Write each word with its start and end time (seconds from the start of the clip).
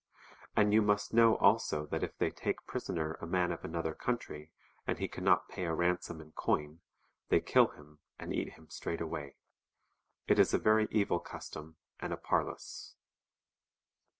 And 0.55 0.73
you 0.73 0.81
must 0.81 1.13
know 1.13 1.35
also 1.37 1.85
that 1.85 2.01
if 2.01 2.17
they 2.17 2.31
take 2.31 2.65
prisoner 2.65 3.19
a 3.21 3.27
man 3.27 3.51
of 3.51 3.63
another 3.63 3.93
country, 3.93 4.51
and 4.87 4.97
he 4.97 5.07
can 5.07 5.23
not 5.23 5.47
pay 5.47 5.65
a 5.65 5.75
ransom 5.75 6.19
in 6.19 6.31
coin, 6.31 6.79
they 7.29 7.39
kill 7.39 7.67
him 7.67 7.99
and 8.17 8.33
eat 8.33 8.53
him 8.53 8.67
straightway. 8.67 9.35
It 10.25 10.39
is 10.39 10.55
a 10.55 10.57
very 10.57 10.87
evil 10.89 11.19
custom 11.19 11.75
and 11.99 12.11
a 12.11 12.17
parlous.' 12.17 12.95